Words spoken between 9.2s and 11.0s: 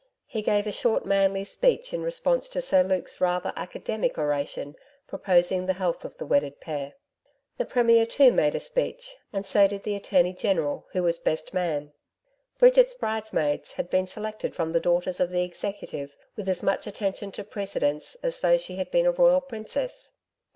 and so did the Attorney General,